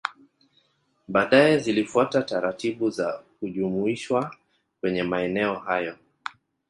[1.07, 4.35] Baadae zilifuata taratibu za kujumuishwa
[4.81, 5.95] kwenye maeneo hayo